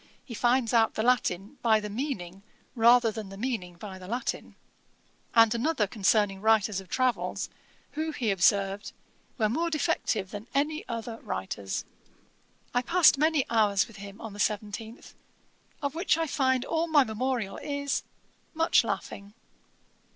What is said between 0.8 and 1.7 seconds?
the Latin